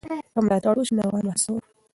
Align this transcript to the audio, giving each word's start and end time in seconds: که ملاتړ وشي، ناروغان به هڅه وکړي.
که 0.33 0.39
ملاتړ 0.45 0.75
وشي، 0.77 0.93
ناروغان 0.99 1.23
به 1.27 1.31
هڅه 1.33 1.49
وکړي. 1.51 1.69